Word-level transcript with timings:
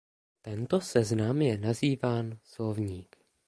Tento 0.41 0.81
seznam 0.81 1.41
je 1.41 1.57
nazýván 1.57 2.37
"slovník". 2.43 3.15